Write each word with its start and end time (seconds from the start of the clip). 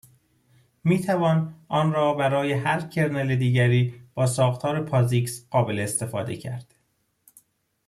میتوان 0.83 1.53
آن 1.67 1.91
را 1.93 2.13
برای 2.13 2.51
هر 2.53 2.81
کرنل 2.87 3.35
دیگری 3.35 3.93
با 4.13 4.27
ساختار 4.27 4.79
پازیکس 4.83 5.47
قابل 5.49 5.79
استفاده 5.79 6.35
کرد 6.37 6.75